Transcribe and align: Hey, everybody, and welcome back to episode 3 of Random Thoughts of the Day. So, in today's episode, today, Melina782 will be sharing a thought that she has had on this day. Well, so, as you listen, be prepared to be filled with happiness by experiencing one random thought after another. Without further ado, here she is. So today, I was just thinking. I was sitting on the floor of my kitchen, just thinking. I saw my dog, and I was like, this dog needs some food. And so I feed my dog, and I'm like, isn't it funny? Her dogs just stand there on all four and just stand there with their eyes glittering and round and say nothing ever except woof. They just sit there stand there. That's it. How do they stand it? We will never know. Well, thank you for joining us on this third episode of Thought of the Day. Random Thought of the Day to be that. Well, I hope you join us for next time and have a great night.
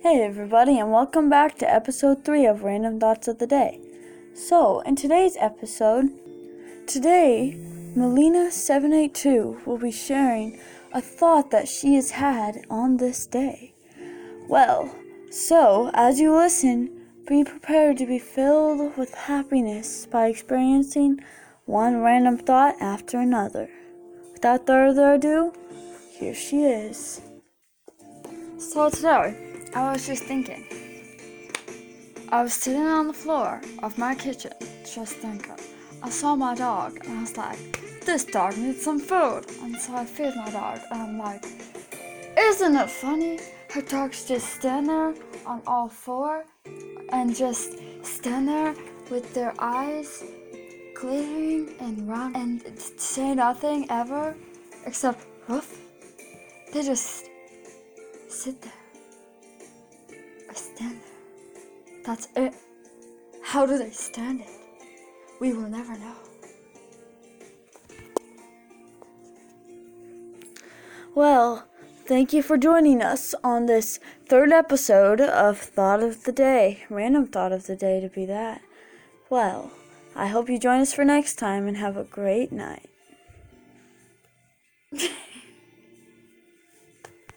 Hey, 0.00 0.22
everybody, 0.22 0.78
and 0.78 0.92
welcome 0.92 1.28
back 1.28 1.58
to 1.58 1.68
episode 1.68 2.24
3 2.24 2.46
of 2.46 2.62
Random 2.62 3.00
Thoughts 3.00 3.26
of 3.26 3.38
the 3.38 3.48
Day. 3.48 3.80
So, 4.32 4.78
in 4.82 4.94
today's 4.94 5.36
episode, 5.40 6.10
today, 6.86 7.58
Melina782 7.96 9.66
will 9.66 9.76
be 9.76 9.90
sharing 9.90 10.60
a 10.92 11.00
thought 11.00 11.50
that 11.50 11.66
she 11.66 11.96
has 11.96 12.12
had 12.12 12.64
on 12.70 12.98
this 12.98 13.26
day. 13.26 13.74
Well, 14.48 14.94
so, 15.32 15.90
as 15.94 16.20
you 16.20 16.32
listen, 16.32 17.08
be 17.26 17.42
prepared 17.42 17.98
to 17.98 18.06
be 18.06 18.20
filled 18.20 18.96
with 18.96 19.12
happiness 19.14 20.06
by 20.06 20.28
experiencing 20.28 21.18
one 21.64 22.02
random 22.02 22.38
thought 22.38 22.76
after 22.80 23.18
another. 23.18 23.68
Without 24.32 24.64
further 24.64 25.14
ado, 25.14 25.52
here 26.12 26.34
she 26.34 26.62
is. 26.62 27.20
So 28.58 28.90
today, 28.90 29.47
I 29.74 29.92
was 29.92 30.06
just 30.06 30.24
thinking. 30.24 30.64
I 32.30 32.42
was 32.42 32.54
sitting 32.54 32.86
on 32.86 33.08
the 33.08 33.12
floor 33.12 33.60
of 33.82 33.98
my 33.98 34.14
kitchen, 34.14 34.52
just 34.84 35.14
thinking. 35.16 35.56
I 36.02 36.10
saw 36.10 36.36
my 36.36 36.54
dog, 36.54 36.98
and 37.04 37.18
I 37.18 37.20
was 37.20 37.36
like, 37.36 37.58
this 38.04 38.24
dog 38.24 38.56
needs 38.56 38.82
some 38.82 38.98
food. 38.98 39.42
And 39.62 39.76
so 39.76 39.94
I 39.94 40.04
feed 40.04 40.34
my 40.36 40.50
dog, 40.50 40.80
and 40.90 41.02
I'm 41.02 41.18
like, 41.18 41.44
isn't 42.38 42.76
it 42.76 42.90
funny? 42.90 43.40
Her 43.70 43.82
dogs 43.82 44.24
just 44.24 44.54
stand 44.54 44.88
there 44.88 45.14
on 45.44 45.62
all 45.66 45.88
four 45.88 46.44
and 47.10 47.34
just 47.34 47.78
stand 48.02 48.48
there 48.48 48.74
with 49.10 49.34
their 49.34 49.54
eyes 49.58 50.24
glittering 50.94 51.74
and 51.80 52.08
round 52.08 52.36
and 52.36 52.78
say 52.96 53.34
nothing 53.34 53.86
ever 53.90 54.34
except 54.86 55.26
woof. 55.48 55.78
They 56.72 56.82
just 56.82 57.26
sit 58.28 58.60
there 58.62 58.77
stand 60.78 61.00
there. 61.00 62.02
That's 62.04 62.28
it. 62.36 62.54
How 63.42 63.66
do 63.66 63.78
they 63.78 63.90
stand 63.90 64.40
it? 64.42 64.50
We 65.40 65.52
will 65.52 65.68
never 65.68 65.92
know. 65.98 66.14
Well, 71.14 71.66
thank 72.06 72.32
you 72.32 72.42
for 72.42 72.56
joining 72.56 73.02
us 73.02 73.34
on 73.42 73.66
this 73.66 73.98
third 74.28 74.52
episode 74.52 75.20
of 75.20 75.58
Thought 75.58 76.02
of 76.02 76.22
the 76.24 76.32
Day. 76.32 76.84
Random 76.88 77.26
Thought 77.26 77.52
of 77.52 77.66
the 77.66 77.74
Day 77.74 78.00
to 78.00 78.08
be 78.08 78.24
that. 78.26 78.60
Well, 79.28 79.72
I 80.14 80.28
hope 80.28 80.48
you 80.48 80.60
join 80.60 80.80
us 80.80 80.92
for 80.92 81.04
next 81.04 81.36
time 81.36 81.66
and 81.66 81.76
have 81.76 81.96
a 81.96 82.04
great 82.04 82.52
night. 82.52 82.88